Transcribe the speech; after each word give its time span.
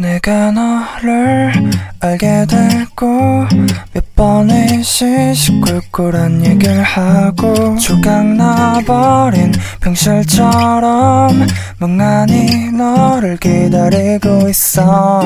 내가 0.00 0.50
너를 0.50 1.52
알게 2.00 2.46
되고 2.46 3.46
몇 3.92 4.14
번의 4.16 4.82
시시콜콜한 4.82 6.44
얘기를 6.46 6.82
하고 6.82 7.76
조각 7.76 8.24
나버린 8.24 9.52
병실처럼 9.80 11.46
멍하니 11.78 12.72
너를 12.72 13.36
기다리고 13.36 14.48
있어. 14.48 15.20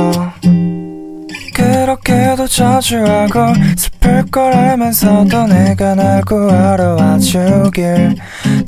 그렇게도 1.55 2.49
저주하고 2.49 3.55
슬플 3.77 4.27
걸 4.33 4.53
알면서도 4.53 5.47
내가 5.47 5.95
날 5.95 6.21
구하러 6.23 6.97
와주길 6.97 8.17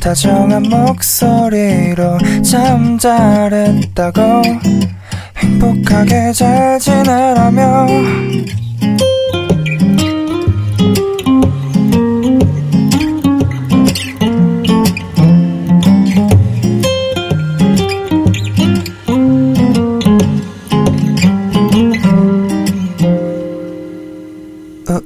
다정한 0.00 0.62
목소리로 0.62 2.18
참 2.48 2.96
잘했다고 2.96 4.42
행복하게 5.36 6.32
잘 6.32 6.78
지내라며. 6.78 7.86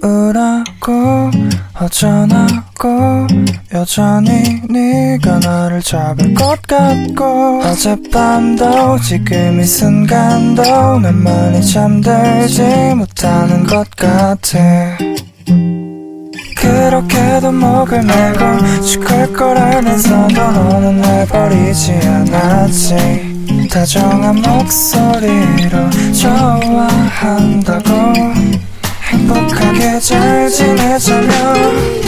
우울하고 0.02 1.30
허전하고 1.79 3.27
여전히 3.73 4.60
네가 4.69 5.38
나를 5.38 5.80
잡을 5.80 6.34
것 6.34 6.60
같고 6.62 7.62
어젯밤도 7.62 8.98
지금 8.98 9.60
이 9.60 9.65
순간도 9.65 10.62
웬만히 11.05 11.65
잠들지 11.65 12.62
못하는 12.96 13.65
것 13.65 13.88
같아. 13.91 14.59
그렇게도 16.57 17.52
목을 17.52 18.02
메고 18.02 18.82
죽을 18.82 19.32
걸 19.32 19.57
알면서도 19.57 20.35
너는 20.35 21.01
날 21.01 21.26
버리지 21.26 21.93
않았지. 21.93 23.68
다정한 23.71 24.35
목소리로 24.35 25.91
좋아한다고 26.13 27.91
행복하게 29.13 30.01
잘 30.01 30.51
지내자며 30.51 31.99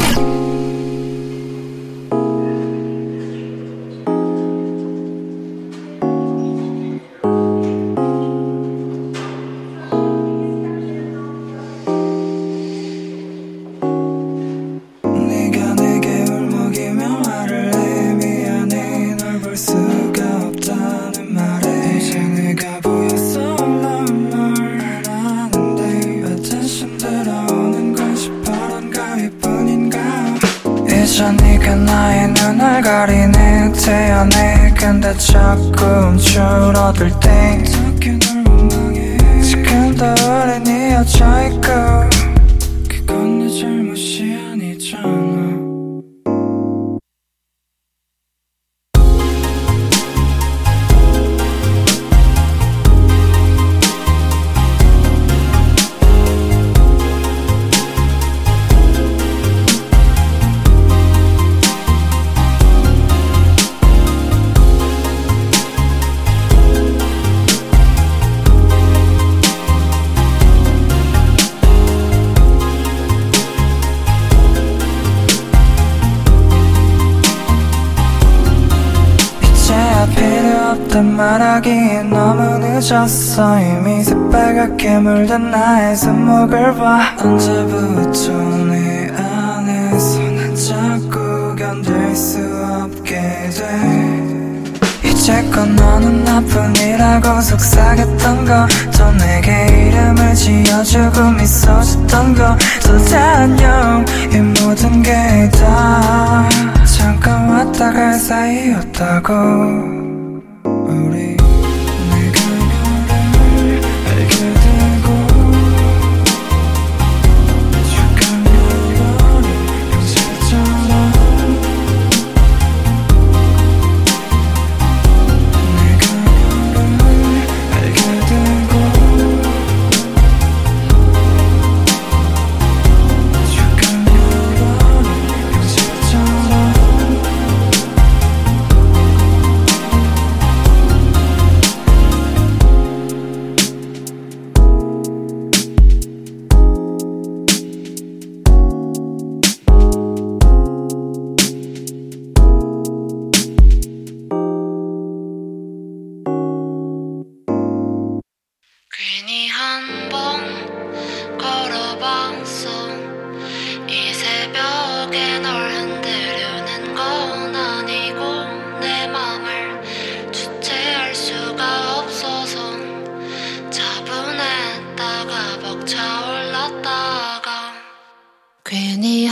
물든 85.02 85.50
나의 85.50 85.96
손목을 85.96 86.74
봐. 86.76 87.00
언제부터 87.18 88.32
내 88.70 89.10
안에서 89.16 90.20
난 90.30 90.54
자꾸 90.54 91.56
견딜 91.56 92.14
수 92.14 92.38
없게 92.84 93.20
돼. 93.50 95.08
이제껏 95.08 95.68
너는 95.68 96.22
나뿐이라고 96.24 97.40
속삭였던 97.40 98.44
거또 98.44 99.12
내게 99.18 99.88
이름을 99.88 100.34
지어주고 100.34 101.30
미소 101.32 101.80
짓던 101.82 102.34
거또 102.34 103.16
안녕 103.16 104.04
이 104.32 104.36
모든 104.38 105.02
게 105.02 105.50
다. 105.50 106.48
잠깐 106.84 107.48
왔다 107.48 107.92
갈 107.92 108.14
사이였다고 108.14 110.01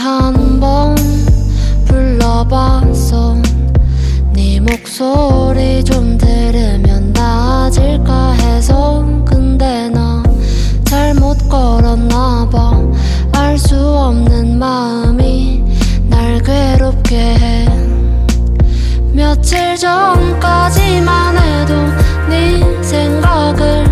한번 0.01 0.95
불러봤어 1.85 3.35
네 4.33 4.59
목소리 4.59 5.83
좀 5.83 6.17
들으면 6.17 7.13
나아질까 7.13 8.31
해서 8.31 9.05
근데 9.23 9.89
나 9.89 10.23
잘못 10.85 11.37
걸었나 11.47 12.49
봐알 13.31 13.59
수 13.59 13.75
없는 13.77 14.57
마음이 14.57 15.63
날 16.09 16.41
괴롭게 16.41 17.17
해. 17.17 17.67
며칠 19.13 19.75
전까지만 19.77 21.37
해도 21.37 21.75
네 22.27 22.81
생각을 22.81 23.90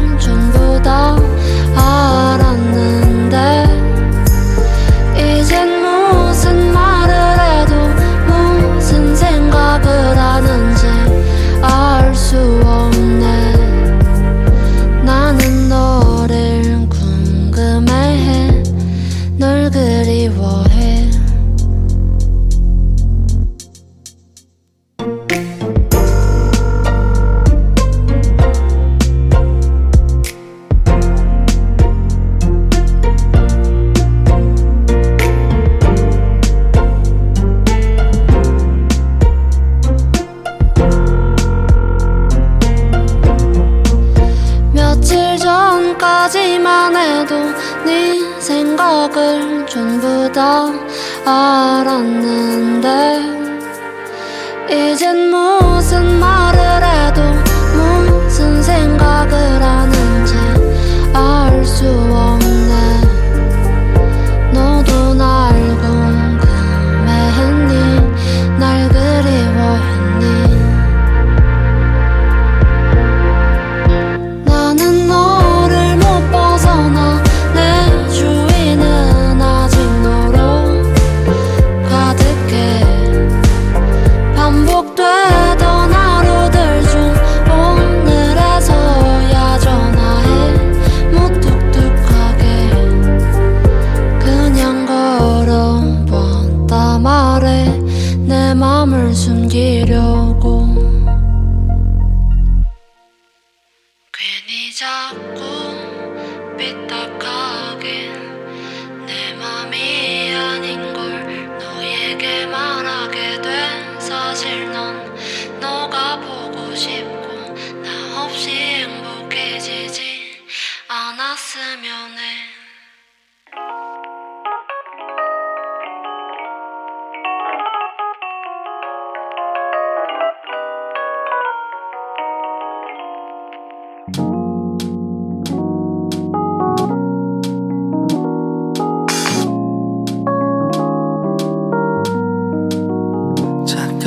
생각을 48.80 49.66
전부 49.68 50.32
다 50.32 50.72
알았네. 51.26 52.29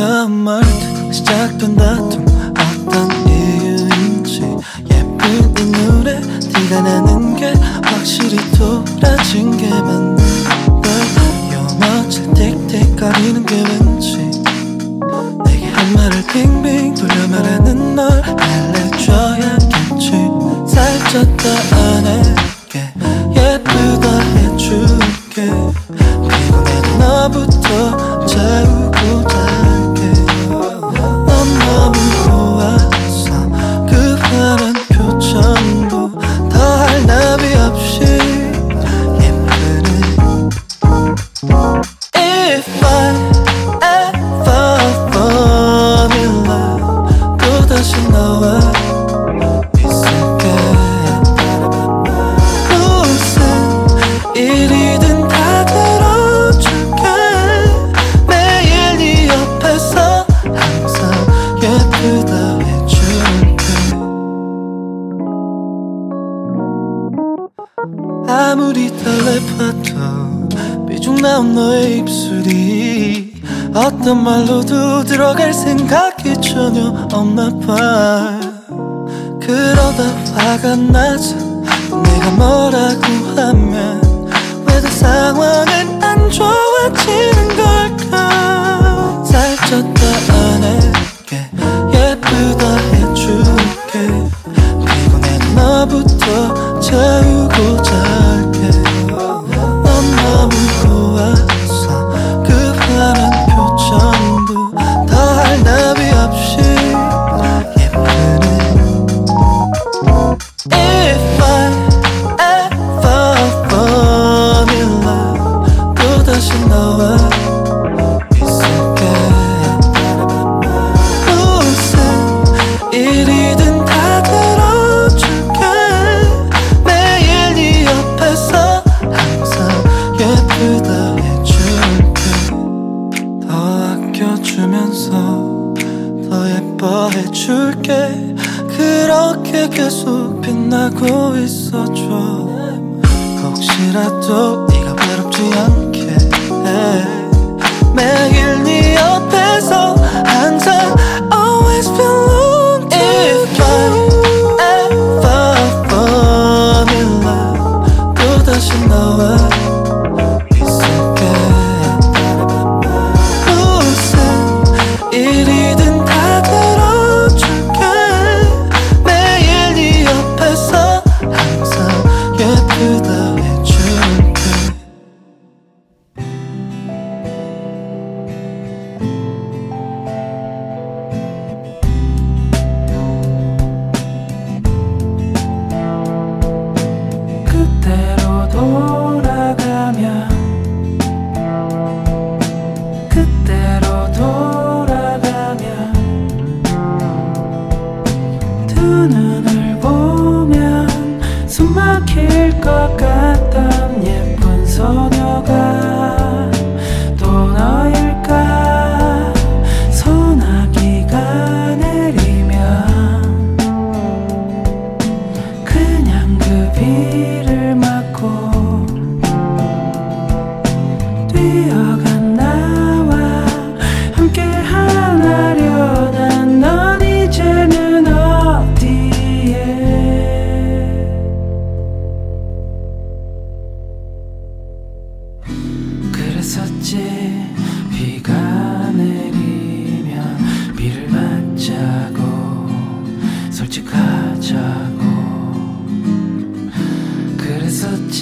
처음 0.03 0.33
말투 0.33 1.13
시작된 1.13 1.77
다툼 1.77 2.27
어떤 2.59 3.09
이유인지 3.29 4.43
예쁜 4.91 5.61
이 5.61 5.71
노래 5.71 6.19
네가 6.19 6.81
나는 6.83 7.37
게 7.37 7.53
확실히 7.85 8.37
돌아진 8.51 9.57
게 9.57 9.69
맞는 9.69 10.17
걸요 10.83 11.69
며칠 11.79 12.35
틱틱거리는 12.35 13.47
게 13.47 13.55
왠지 13.55 14.19
내게 15.45 15.67
한 15.67 15.93
말을 15.95 16.27
빙빙 16.33 16.95
돌려 16.97 17.29
말하는 17.29 17.95
널 17.95 18.11
알려줘야겠지. 18.41 20.11
살짝 20.67 21.37
더 21.37 21.77
안해 21.77 22.52
없나 77.13 77.51
봐 77.67 78.41
그러다 79.41 80.03
화가 80.35 80.77
나서 80.77 81.37
내가 82.03 82.31
뭐라고 82.37 83.03
하면 83.37 84.01
왜더 84.67 84.81
그 84.83 84.91
상황은 84.91 86.03
안 86.03 86.31
좋아지는 86.31 87.49
걸까? 87.57 88.52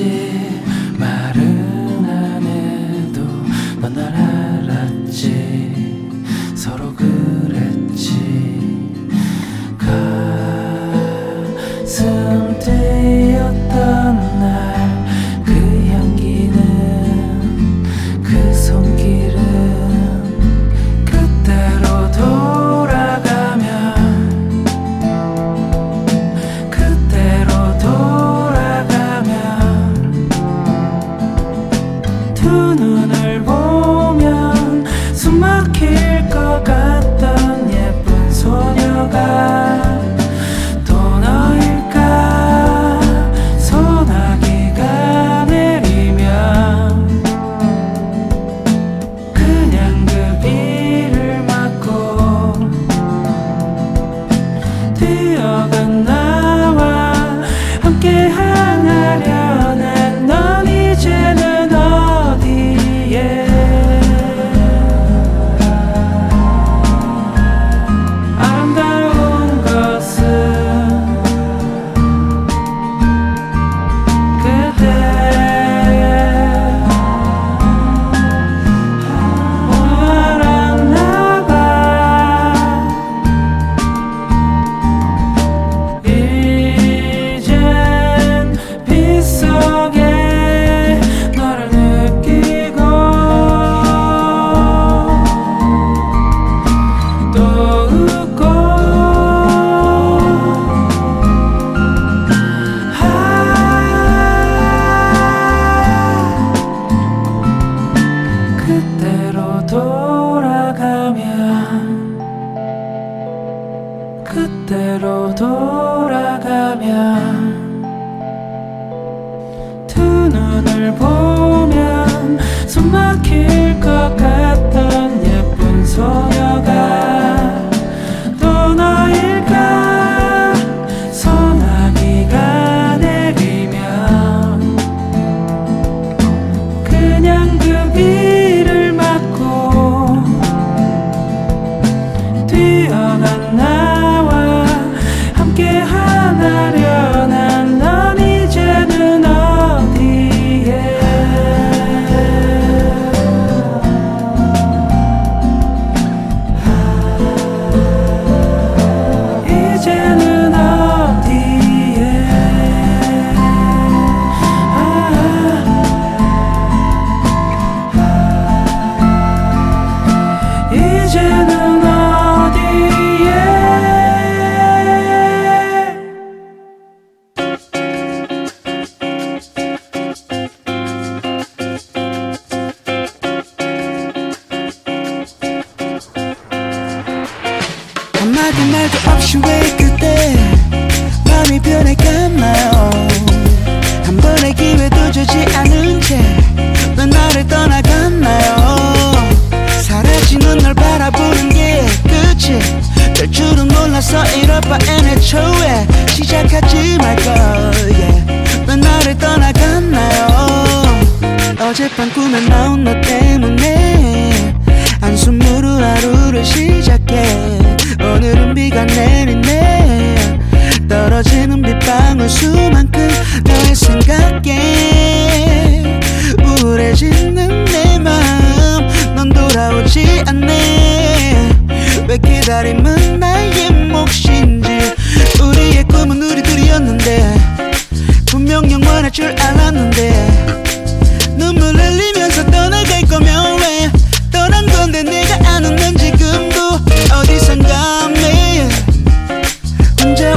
share. 0.01 0.40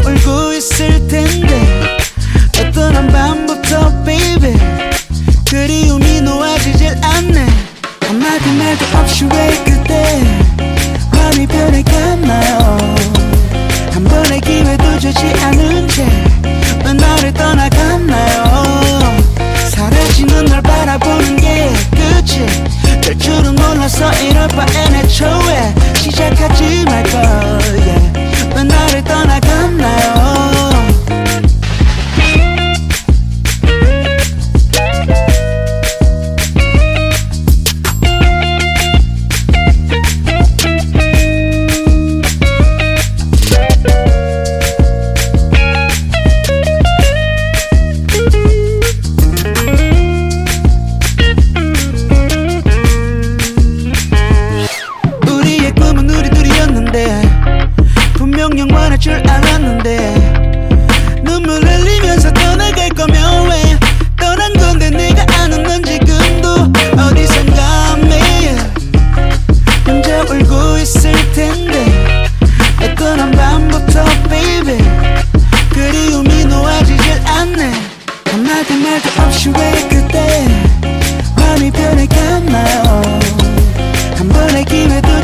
울고 0.06 0.54
있을 0.54 1.08
텐데 1.08 1.98
어떤 2.60 2.96
한 2.96 3.08
밤부터 3.08 4.04
baby. 4.04 4.56
그리움이 5.50 6.22
놓아지질 6.22 6.98
않네. 7.02 7.46
한마디 8.02 8.52
말도 8.52 8.86
없이 8.98 9.26
왜 9.26 9.63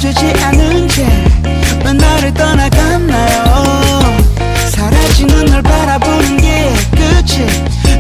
쓰지 0.10 0.34
않은 0.44 0.88
게왜 0.88 1.94
나를 1.94 2.34
떠나갔나요? 2.34 4.18
사라진 4.70 5.28
눈을 5.28 5.62
바라보는 5.62 6.38
게 6.38 6.74
끝이 6.92 7.46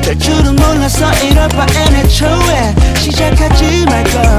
될 0.01 0.18
줄은 0.18 0.56
몰라서 0.56 1.12
이럴 1.24 1.48
바엔 1.50 1.96
애초에 1.96 2.74
시작하지 2.98 3.86
말걸. 3.86 4.39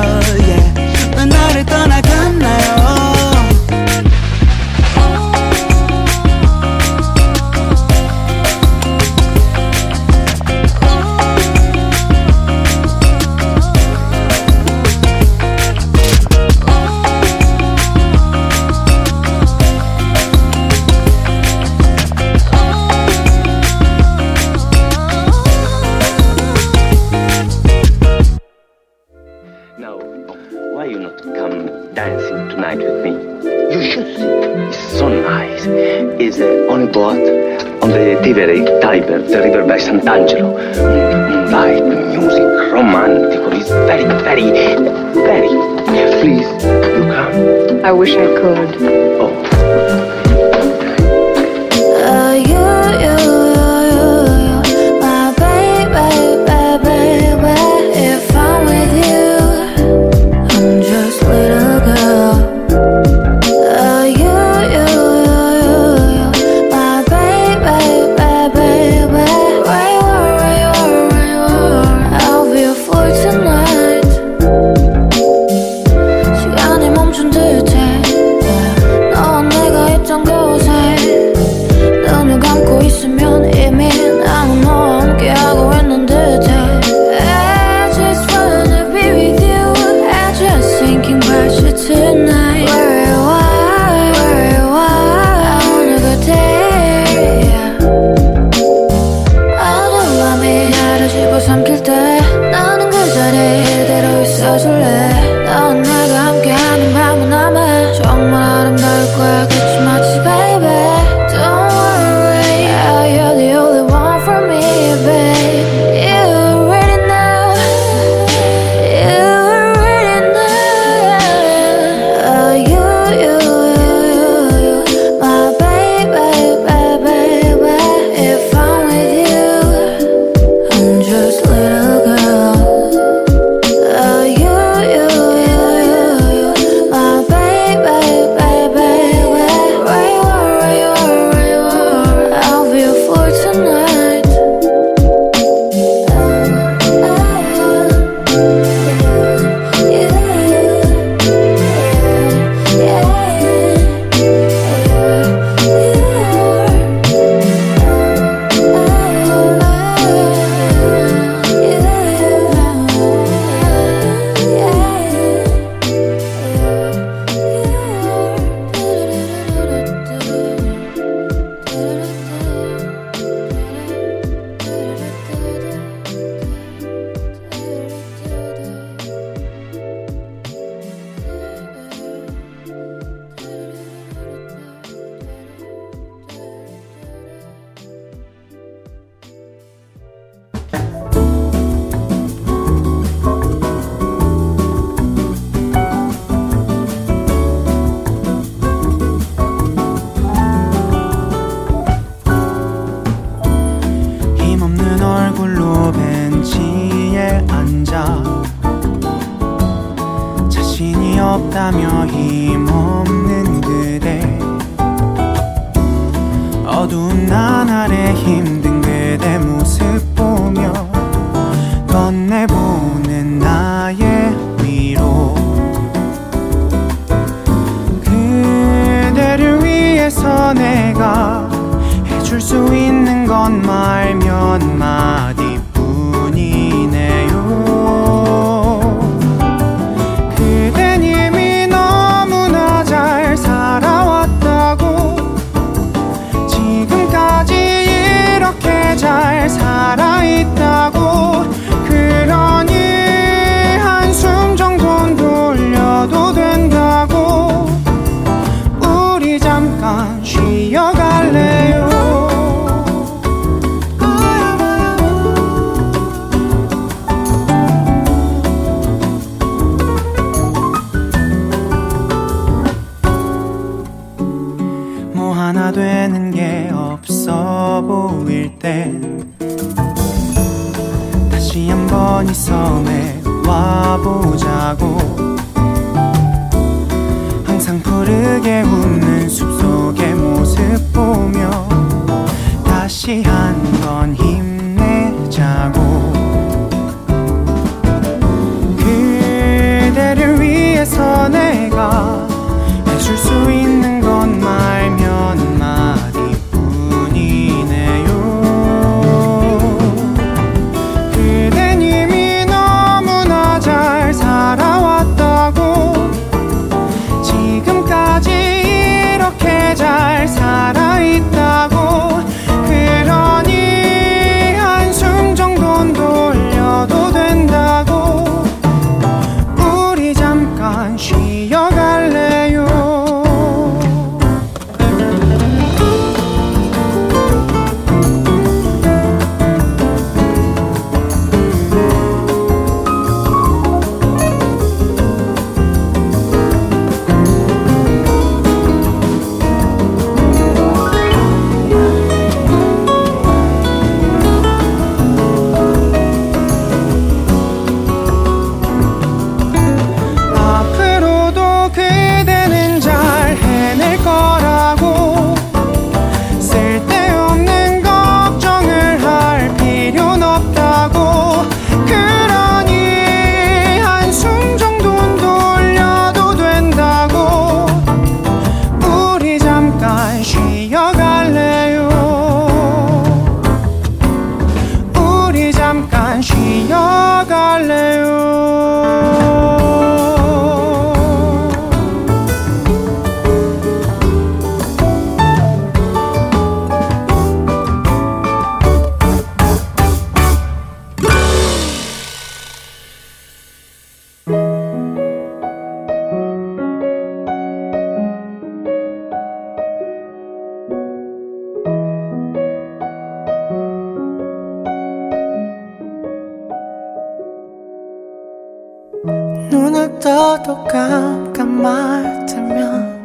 있어도 420.31 420.63
깜깜할 420.65 422.27
때면 422.27 423.01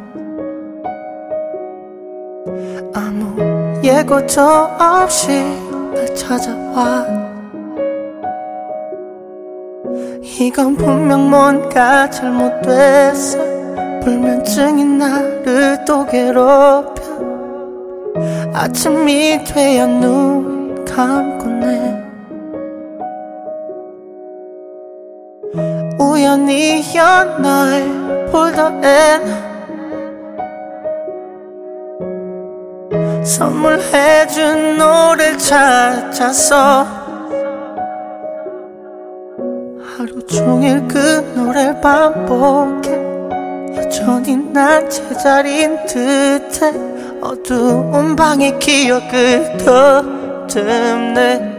아무 2.94 3.82
예고도 3.82 4.40
없이 4.78 5.32
날 5.92 6.14
찾아와. 6.14 7.04
이건 10.22 10.76
분명 10.76 11.28
뭔가 11.28 12.08
잘못됐어. 12.10 13.38
불면증이 14.02 14.84
나를 14.84 15.84
또 15.84 16.06
괴롭혀. 16.06 17.02
아침이 18.54 19.42
돼야 19.44 19.86
눈 19.86 20.84
감곤 20.84 21.55
해 26.96 27.00
우연히야 27.00 27.24
날 27.38 28.26
보더엔 28.32 29.22
선물해준 33.24 34.78
노래를 34.78 35.38
찾아서 35.38 36.86
하루 39.82 40.26
종일 40.26 40.86
그 40.88 41.20
노래를 41.36 41.80
반복해 41.80 42.96
여전히 43.76 44.36
난 44.36 44.88
제자리인 44.88 45.84
듯해 45.86 46.72
어두운 47.20 48.16
방의 48.16 48.58
기억을 48.58 49.56
더듬네 50.48 51.56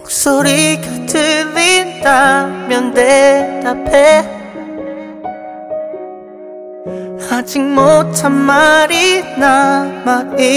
목소리가 0.00 1.06
들 1.06 1.38
린다면 2.08 2.94
대답해. 2.94 4.24
아직 7.30 7.60
못한 7.62 8.32
말이 8.32 9.22
남아있는데. 9.36 10.48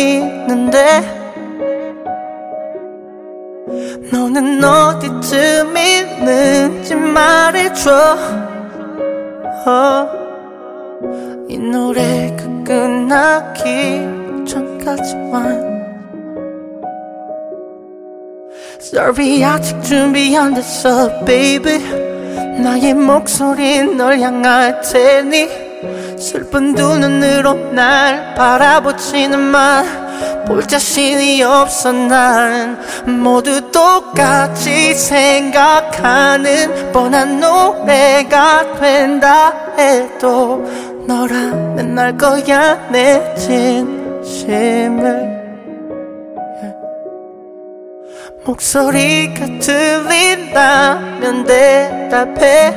너는 4.12 4.64
어디쯤 4.64 5.76
있는지 5.78 6.96
말해줘. 6.96 8.18
어, 9.66 10.08
이 11.50 11.58
노래가 11.58 12.44
끝나기 12.64 14.00
전까지만 14.48 15.71
Sorry 18.82 19.44
아직 19.44 19.80
준비 19.84 20.36
안 20.36 20.56
됐어 20.56 21.24
baby. 21.24 21.78
나의 22.62 22.96
목소린 22.96 23.96
널 23.96 24.20
향할 24.20 24.82
테니. 24.82 25.72
슬픈 26.18 26.76
두 26.76 26.98
눈으로 26.98 27.54
날 27.72 28.36
바라보지는만 28.36 30.46
볼 30.46 30.68
자신이 30.68 31.42
없어 31.44 31.92
난 31.92 32.80
모두 33.06 33.72
똑같이 33.72 34.94
생각하는 34.94 36.92
뻔한 36.92 37.40
노래가 37.40 38.80
된다 38.80 39.54
해도 39.78 40.64
너라면 41.08 41.98
알 41.98 42.18
거야 42.18 42.90
내 42.92 43.34
진심을 44.24 45.41
목소리가 48.44 49.46
들린다면 49.60 51.44
대답해. 51.46 52.76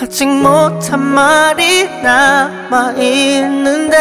아직 0.00 0.28
못한 0.28 1.00
말이 1.00 1.88
남아있는데. 2.02 3.94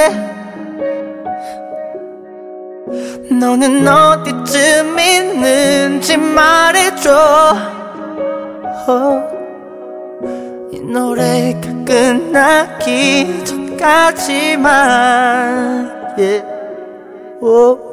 너는 3.31 3.87
어디쯤 3.87 4.99
있는지 4.99 6.17
말해줘. 6.17 7.55
어, 8.87 9.23
이 10.71 10.79
노래가 10.79 11.61
끝나기 11.85 13.43
전까지만 13.45 14.63
yeah. 16.17 17.92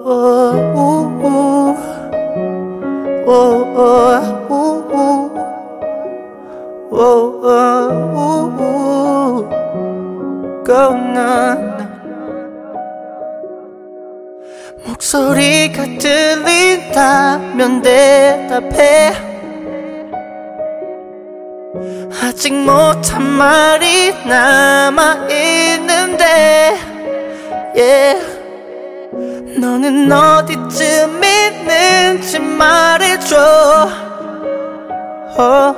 아직 22.41 22.55
못한 22.55 23.21
말이 23.21 24.11
남아있는데 24.25 26.25
yeah. 27.75 28.19
너는 29.59 30.11
어디쯤 30.11 31.21
있는지 31.23 32.39
말해줘 32.39 33.37
어, 35.37 35.75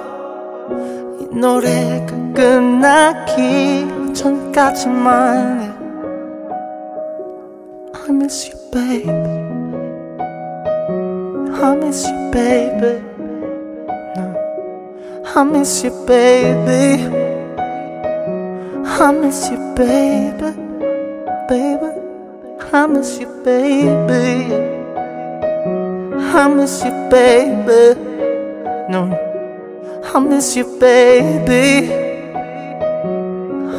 이 1.20 1.28
노래가 1.36 2.16
끝나기 2.34 3.86
전까지만 4.14 5.74
I 7.94 8.06
miss 8.08 8.50
you 8.50 8.58
baby 8.72 9.12
I 11.62 11.76
miss 11.76 12.08
you 12.08 12.32
baby. 12.32 13.13
I 15.36 15.44
miss 15.44 15.84
you 15.84 15.92
baby 16.06 17.04
I 18.86 19.12
miss 19.12 19.50
you 19.50 19.58
baby 19.76 20.52
baby 21.50 22.04
I 22.74 22.88
miss 22.88 23.20
you, 23.20 23.28
baby. 23.46 24.52
I 26.36 26.48
miss 26.48 26.84
you, 26.84 26.90
baby. 27.12 28.00
No, 28.90 29.14
I 30.12 30.20
miss 30.20 30.56
you, 30.56 30.66
baby. 30.80 31.94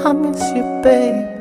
I 0.07 0.13
miss 0.13 0.41
you, 0.55 0.81
baby. 0.85 1.34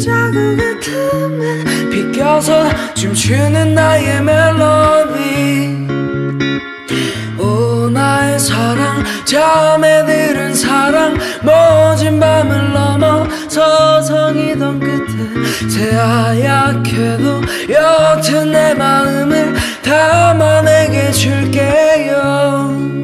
자국의 0.00 0.80
틈에 0.80 1.90
비껴서 1.90 2.94
춤추는 2.94 3.74
나의 3.74 4.22
멜로디. 4.22 5.86
오 7.38 7.90
나의 7.90 8.38
사랑. 8.38 9.04
잠에 9.26 10.04
들은 10.06 10.54
사랑. 10.54 11.18
멋진 11.42 12.18
밤을 12.18 12.72
넘어 12.72 13.28
서성이던 13.48 14.80
끝에 14.80 15.68
새하얗게도 15.68 17.42
여튼 17.70 18.52
내 18.52 18.74
마음을 18.74 19.54
담아내게 19.82 21.12
줄게요. 21.12 22.99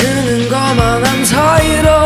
주는 0.00 0.48
것만한 0.48 1.24
사이로 1.26 1.99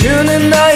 tuning 0.00 0.50
out. 0.54 0.69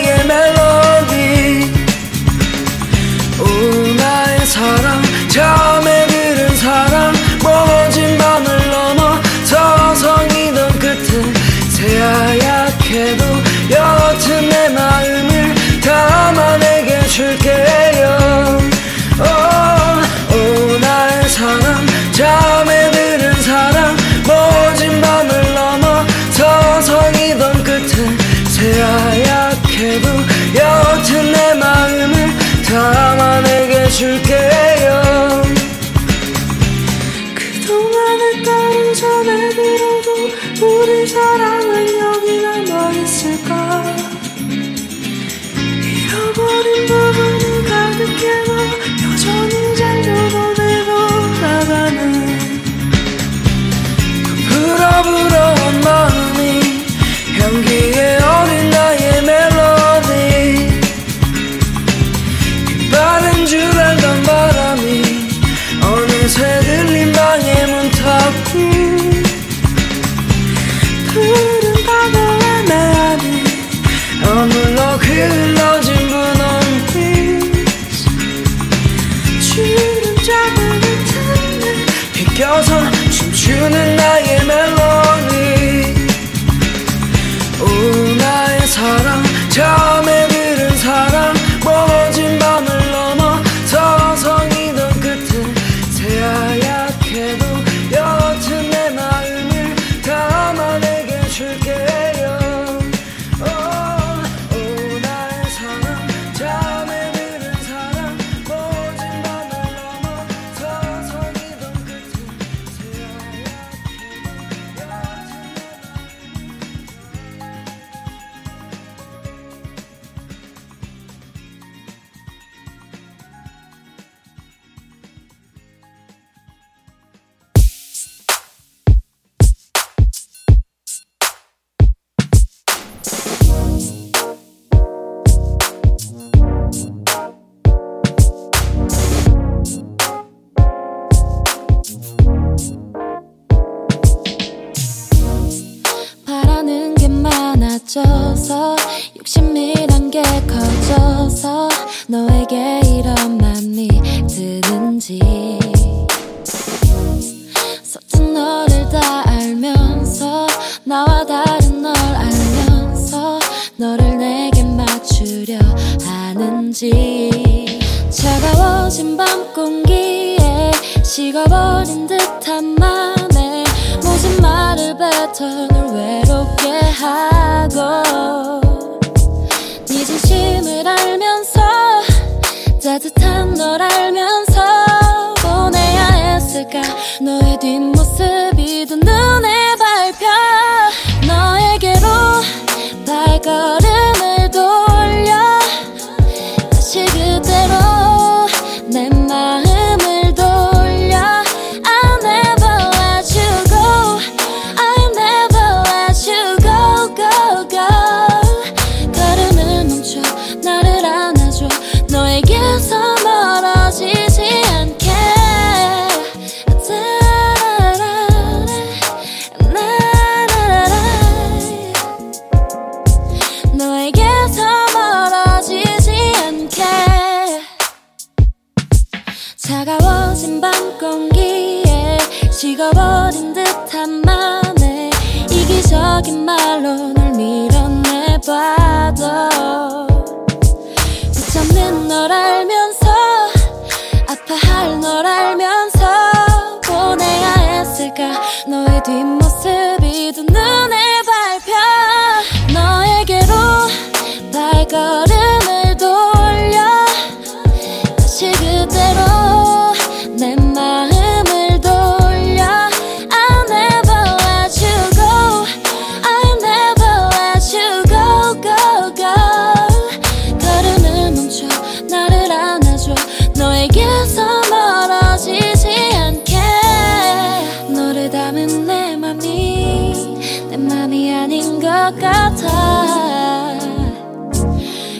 것 282.04 282.20
같아. 282.20 283.78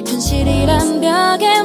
현실이란 0.07 1.01
벽에 1.01 1.62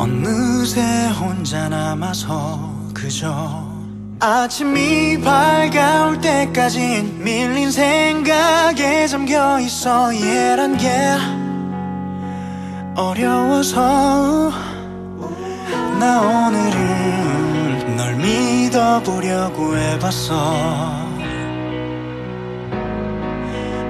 어느새 0.00 0.80
혼자 1.10 1.68
남아서 1.68 2.72
그저? 2.94 3.68
아침이 4.18 5.20
밝아올 5.20 6.18
때까진 6.22 7.22
밀린 7.22 7.70
생각에 7.70 9.06
잠겨 9.06 9.60
있어 9.60 10.10
이해란 10.10 10.78
게 10.78 10.88
어려워서. 12.96 14.50
나 16.00 16.46
오늘은 16.46 17.96
널 17.98 18.14
믿어보려고 18.16 19.76
해봤어. 19.76 20.34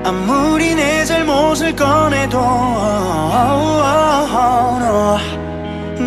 아무리 0.04 0.74
내 0.74 1.04
잘못을 1.04 1.76
꺼내도 1.76 2.40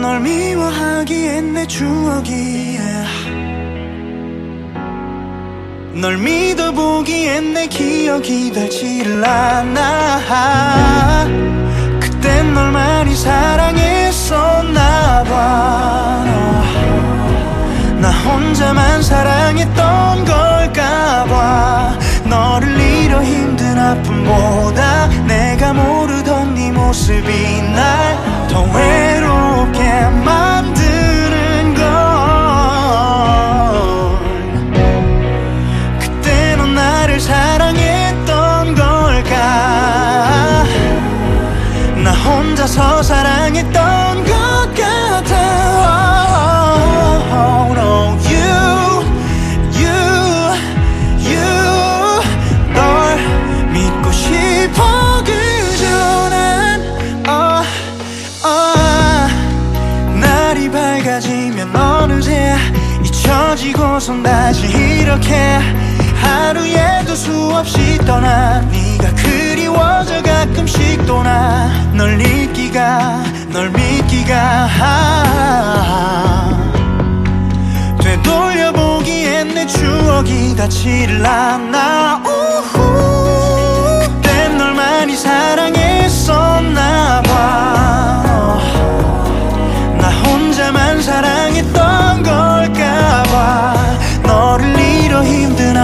널 0.01 0.19
미워하기엔 0.19 1.53
내 1.53 1.67
추억이 1.67 2.79
널 5.93 6.17
믿어보기엔 6.17 7.53
내 7.53 7.67
기억이 7.67 8.51
닿지를 8.51 9.23
않아. 9.23 11.27
그땐 11.99 12.53
널 12.53 12.71
많이 12.71 13.15
사랑했었나 13.15 15.23
봐나 15.23 16.43
혼자만 18.25 19.01
사랑했던 19.01 20.25
걸까 20.25 21.25
봐. 21.25 21.97
너를 22.25 22.79
잃어 22.79 23.23
힘든 23.23 23.77
아픔보다 23.77 25.07
내가 25.27 25.73
모르던 25.73 26.22
네 26.22 26.22
모습이 26.93 27.61
날 27.73 28.13
더 28.47 28.61
외롭게 28.65 29.81
만드는 30.23 31.73
걸. 31.73 31.83
그때 35.99 36.55
넌 36.55 36.75
나를 36.75 37.19
사랑했던 37.19 38.75
걸까? 38.75 40.63
나 42.03 42.11
혼자서 42.11 43.01
사랑했던 43.01 43.92
노력해. 65.13 65.59
하루에도 66.21 67.15
수없이 67.15 67.97
떠나. 67.99 68.61
네가 68.61 69.13
그리워져 69.15 70.21
가끔씩 70.23 71.05
떠나. 71.05 71.69
널 71.93 72.19
잊기가 72.19 73.23
널 73.49 73.69
믿기가 73.69 74.67
아, 74.81 76.49
되돌려보기엔 78.01 79.53
내 79.53 79.67
추억이 79.67 80.55
다치를 80.55 81.25
않아. 81.25 82.23
우후. 82.25 83.99
그땐 84.21 84.57
널 84.57 84.73
많이 84.73 85.15
사랑해. 85.15 85.92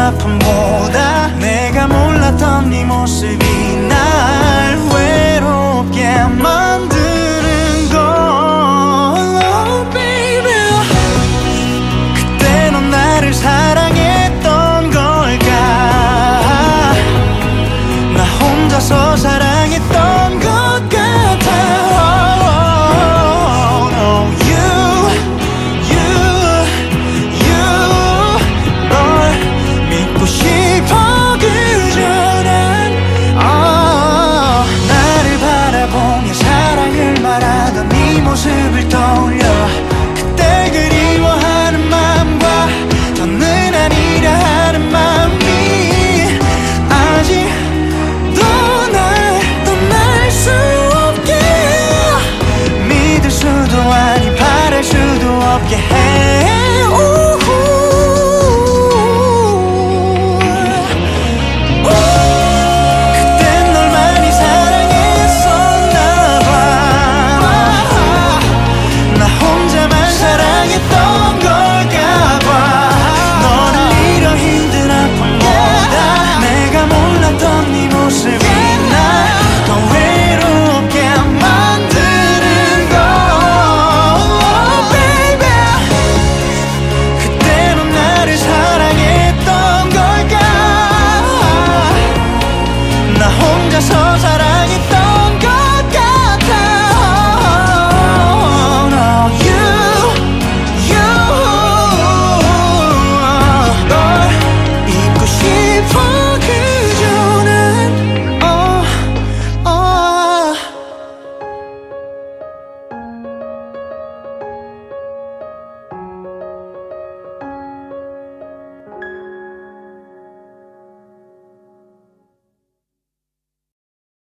아픔보다 0.10 1.28
내가 1.38 1.88
몰랐던 1.88 2.70
네 2.70 2.84
모습이 2.84 3.49